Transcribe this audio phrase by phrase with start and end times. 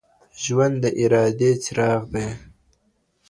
[0.43, 2.29] ژوند د ارادې څراغ دئ